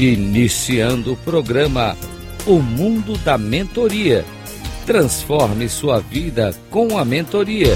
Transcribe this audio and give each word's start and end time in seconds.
Iniciando 0.00 1.14
o 1.14 1.16
programa 1.16 1.96
O 2.46 2.60
Mundo 2.60 3.18
da 3.18 3.36
Mentoria. 3.36 4.24
Transforme 4.86 5.68
sua 5.68 5.98
vida 5.98 6.54
com 6.70 6.96
a 6.96 7.04
mentoria. 7.04 7.74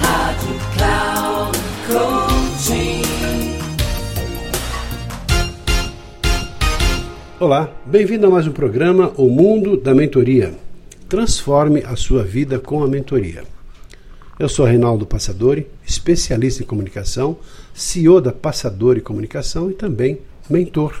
Rádio 0.00 0.56
Cloud 0.74 1.58
Coaching. 1.86 3.02
Olá, 7.38 7.72
bem-vindo 7.86 8.26
a 8.26 8.30
mais 8.30 8.48
um 8.48 8.52
programa 8.52 9.12
O 9.16 9.28
Mundo 9.28 9.76
da 9.76 9.94
Mentoria. 9.94 10.52
Transforme 11.08 11.84
a 11.86 11.94
sua 11.94 12.24
vida 12.24 12.58
com 12.58 12.82
a 12.82 12.88
mentoria. 12.88 13.44
Eu 14.36 14.48
sou 14.48 14.66
Reinaldo 14.66 15.06
Passadori, 15.06 15.68
especialista 15.86 16.64
em 16.64 16.66
comunicação, 16.66 17.38
CEO 17.72 18.20
da 18.20 18.32
Passadori 18.32 19.00
Comunicação 19.00 19.70
e 19.70 19.74
também 19.74 20.18
mentor. 20.50 21.00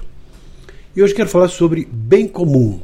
E 0.94 1.02
hoje 1.02 1.14
quero 1.14 1.30
falar 1.30 1.48
sobre 1.48 1.88
bem 1.90 2.28
comum, 2.28 2.78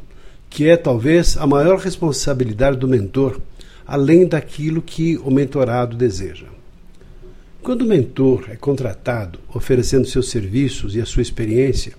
que 0.49 0.67
é 0.67 0.75
talvez 0.75 1.37
a 1.37 1.45
maior 1.45 1.77
responsabilidade 1.77 2.75
do 2.75 2.87
mentor, 2.87 3.39
além 3.85 4.27
daquilo 4.27 4.81
que 4.81 5.15
o 5.19 5.29
mentorado 5.29 5.95
deseja. 5.95 6.47
Quando 7.61 7.83
o 7.83 7.87
mentor 7.87 8.45
é 8.49 8.55
contratado 8.55 9.37
oferecendo 9.53 10.07
seus 10.07 10.31
serviços 10.31 10.95
e 10.95 11.01
a 11.01 11.05
sua 11.05 11.21
experiência, 11.21 11.93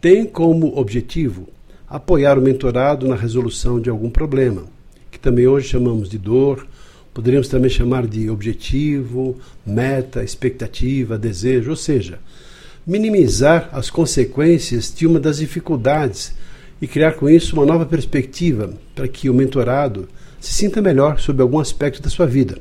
tem 0.00 0.24
como 0.24 0.78
objetivo 0.78 1.46
apoiar 1.86 2.38
o 2.38 2.42
mentorado 2.42 3.06
na 3.06 3.14
resolução 3.14 3.78
de 3.78 3.90
algum 3.90 4.08
problema, 4.08 4.64
que 5.10 5.18
também 5.18 5.46
hoje 5.46 5.68
chamamos 5.68 6.08
de 6.08 6.16
dor, 6.16 6.66
poderíamos 7.12 7.48
também 7.48 7.68
chamar 7.68 8.06
de 8.06 8.30
objetivo, 8.30 9.36
meta, 9.66 10.24
expectativa, 10.24 11.18
desejo, 11.18 11.68
ou 11.68 11.76
seja, 11.76 12.18
minimizar 12.86 13.68
as 13.72 13.88
consequências 13.88 14.92
de 14.94 15.06
uma 15.06 15.18
das 15.18 15.38
dificuldades 15.38 16.34
e 16.80 16.86
criar 16.86 17.12
com 17.12 17.28
isso 17.28 17.56
uma 17.56 17.64
nova 17.64 17.86
perspectiva 17.86 18.74
para 18.94 19.08
que 19.08 19.30
o 19.30 19.34
mentorado 19.34 20.08
se 20.40 20.52
sinta 20.52 20.82
melhor 20.82 21.18
sobre 21.18 21.42
algum 21.42 21.58
aspecto 21.58 22.02
da 22.02 22.10
sua 22.10 22.26
vida, 22.26 22.58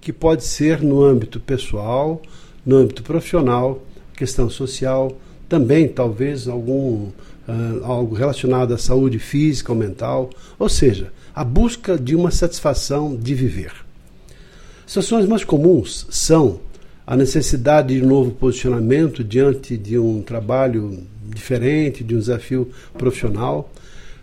que 0.00 0.12
pode 0.12 0.44
ser 0.44 0.82
no 0.82 1.02
âmbito 1.02 1.38
pessoal, 1.38 2.20
no 2.66 2.76
âmbito 2.76 3.02
profissional, 3.02 3.84
questão 4.14 4.50
social, 4.50 5.16
também 5.48 5.86
talvez 5.86 6.48
algum 6.48 7.08
uh, 7.48 7.84
algo 7.84 8.14
relacionado 8.14 8.74
à 8.74 8.78
saúde 8.78 9.18
física 9.18 9.72
ou 9.72 9.78
mental, 9.78 10.30
ou 10.58 10.68
seja, 10.68 11.12
a 11.34 11.44
busca 11.44 11.96
de 11.96 12.16
uma 12.16 12.30
satisfação 12.30 13.14
de 13.16 13.34
viver. 13.34 13.72
Situações 14.86 15.26
mais 15.26 15.44
comuns 15.44 16.06
são 16.10 16.60
a 17.10 17.16
necessidade 17.16 17.92
de 17.92 18.04
um 18.04 18.06
novo 18.06 18.30
posicionamento 18.30 19.24
diante 19.24 19.76
de 19.76 19.98
um 19.98 20.22
trabalho 20.22 21.02
diferente, 21.24 22.04
de 22.04 22.14
um 22.14 22.20
desafio 22.20 22.70
profissional. 22.96 23.68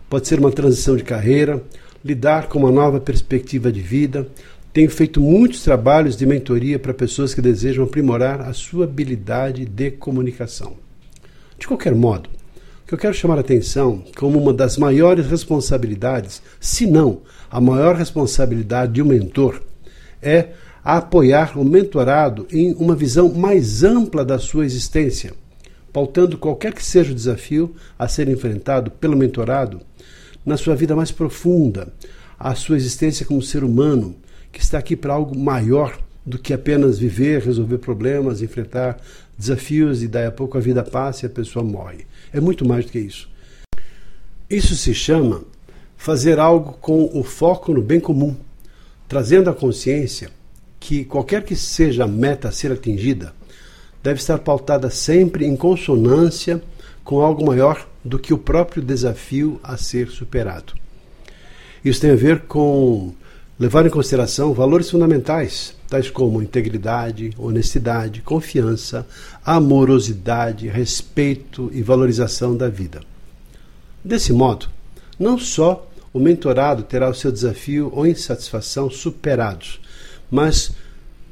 Pode 0.09 0.25
ser 0.25 0.39
uma 0.39 0.53
transição 0.53 0.95
de 0.95 1.03
carreira, 1.03 1.61
lidar 2.01 2.47
com 2.47 2.59
uma 2.59 2.71
nova 2.71 2.97
perspectiva 2.97 3.73
de 3.73 3.81
vida. 3.81 4.25
Tenho 4.71 4.89
feito 4.89 5.19
muitos 5.19 5.63
trabalhos 5.63 6.15
de 6.15 6.25
mentoria 6.25 6.79
para 6.79 6.93
pessoas 6.93 7.33
que 7.33 7.41
desejam 7.41 7.83
aprimorar 7.83 8.39
a 8.39 8.53
sua 8.53 8.85
habilidade 8.85 9.65
de 9.65 9.91
comunicação. 9.91 10.77
De 11.59 11.67
qualquer 11.67 11.93
modo, 11.93 12.29
o 12.85 12.87
que 12.87 12.93
eu 12.93 12.97
quero 12.97 13.13
chamar 13.13 13.37
a 13.37 13.41
atenção 13.41 14.01
como 14.15 14.41
uma 14.41 14.53
das 14.53 14.77
maiores 14.77 15.27
responsabilidades, 15.27 16.41
se 16.57 16.87
não 16.87 17.23
a 17.51 17.59
maior 17.59 17.97
responsabilidade 17.97 18.93
de 18.93 19.01
um 19.01 19.07
mentor, 19.07 19.61
é 20.21 20.51
a 20.87 20.99
apoiar 20.99 21.59
o 21.59 21.65
mentorado 21.65 22.47
em 22.49 22.73
uma 22.75 22.95
visão 22.95 23.27
mais 23.33 23.83
ampla 23.83 24.23
da 24.23 24.39
sua 24.39 24.65
existência, 24.65 25.33
pautando 25.91 26.37
qualquer 26.37 26.73
que 26.73 26.81
seja 26.81 27.11
o 27.11 27.15
desafio 27.15 27.75
a 27.99 28.07
ser 28.07 28.29
enfrentado 28.29 28.89
pelo 28.91 29.17
mentorado 29.17 29.81
na 30.45 30.55
sua 30.55 30.77
vida 30.77 30.95
mais 30.95 31.11
profunda, 31.11 31.93
a 32.39 32.55
sua 32.55 32.77
existência 32.77 33.25
como 33.25 33.41
ser 33.41 33.65
humano, 33.65 34.15
que 34.49 34.61
está 34.61 34.77
aqui 34.77 34.95
para 34.95 35.13
algo 35.13 35.37
maior 35.37 35.99
do 36.25 36.39
que 36.39 36.53
apenas 36.53 36.97
viver, 36.97 37.41
resolver 37.41 37.79
problemas, 37.79 38.41
enfrentar 38.41 38.97
desafios 39.37 40.01
e 40.01 40.07
daí 40.07 40.25
a 40.25 40.31
pouco 40.31 40.57
a 40.57 40.61
vida 40.61 40.85
passa 40.85 41.25
e 41.25 41.27
a 41.27 41.29
pessoa 41.29 41.65
morre. 41.65 42.07
É 42.31 42.39
muito 42.39 42.65
mais 42.65 42.85
do 42.85 42.93
que 42.93 42.99
isso. 42.99 43.29
Isso 44.49 44.73
se 44.73 44.93
chama 44.93 45.43
fazer 45.97 46.39
algo 46.39 46.77
com 46.79 47.09
o 47.13 47.25
foco 47.25 47.73
no 47.73 47.81
bem 47.81 47.99
comum, 47.99 48.37
trazendo 49.05 49.49
a 49.49 49.53
consciência 49.53 50.36
que 50.87 51.03
qualquer 51.03 51.43
que 51.43 51.53
seja 51.53 52.05
a 52.05 52.07
meta 52.07 52.47
a 52.47 52.51
ser 52.51 52.71
atingida, 52.71 53.33
deve 54.01 54.21
estar 54.21 54.37
pautada 54.37 54.89
sempre 54.89 55.45
em 55.45 55.53
consonância 55.53 56.63
com 57.03 57.19
algo 57.19 57.45
maior 57.45 57.85
do 58.05 58.17
que 58.17 58.33
o 58.33 58.37
próprio 58.37 58.81
desafio 58.81 59.59
a 59.61 59.75
ser 59.75 60.07
superado. 60.07 60.71
Isso 61.83 61.99
tem 61.99 62.11
a 62.11 62.15
ver 62.15 62.43
com 62.43 63.13
levar 63.59 63.85
em 63.85 63.89
consideração 63.89 64.53
valores 64.53 64.89
fundamentais, 64.89 65.75
tais 65.89 66.09
como 66.09 66.41
integridade, 66.41 67.31
honestidade, 67.37 68.21
confiança, 68.21 69.05
amorosidade, 69.43 70.69
respeito 70.69 71.69
e 71.73 71.81
valorização 71.81 72.55
da 72.55 72.69
vida. 72.69 73.01
Desse 74.01 74.31
modo, 74.31 74.69
não 75.19 75.37
só 75.37 75.85
o 76.13 76.19
mentorado 76.19 76.83
terá 76.83 77.09
o 77.09 77.13
seu 77.13 77.29
desafio 77.29 77.91
ou 77.93 78.07
insatisfação 78.07 78.89
superados, 78.89 79.81
mas 80.29 80.71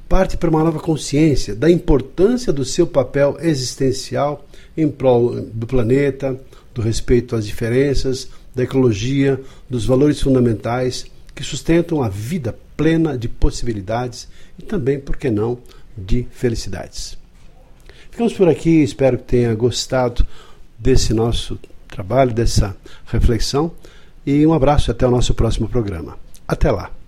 parte 0.08 0.38
para 0.38 0.50
uma 0.50 0.64
nova 0.64 0.80
consciência 0.80 1.56
da 1.56 1.70
importância 1.70 2.54
do 2.54 2.64
seu 2.64 2.86
papel 2.86 3.38
existencial 3.42 4.46
em 4.78 4.88
prol 4.88 5.42
do 5.42 5.66
planeta, 5.66 6.40
do 6.74 6.82
respeito 6.82 7.36
às 7.36 7.46
diferenças, 7.46 8.30
da 8.54 8.64
ecologia, 8.64 9.40
dos 9.70 9.86
valores 9.86 10.22
fundamentais 10.22 11.06
que 11.34 11.44
sustentam 11.44 12.02
a 12.02 12.10
vida 12.10 12.58
plena 12.78 13.18
de 13.18 13.28
possibilidades 13.28 14.28
e 14.58 14.64
também, 14.64 15.00
por 15.00 15.18
que 15.18 15.30
não, 15.30 15.58
de 15.98 16.26
felicidades. 16.32 17.18
Ficamos 18.10 18.34
por 18.34 18.48
aqui, 18.48 18.82
espero 18.82 19.18
que 19.18 19.26
tenha 19.26 19.54
gostado 19.54 20.26
desse 20.78 21.14
nosso 21.14 21.60
trabalho, 21.88 22.34
dessa 22.34 22.76
reflexão 23.06 23.72
e 24.26 24.46
um 24.46 24.54
abraço 24.54 24.92
até 24.92 25.06
o 25.06 25.12
nosso 25.12 25.34
próximo 25.34 25.68
programa. 25.68 26.18
Até 26.48 26.72
lá! 26.72 27.05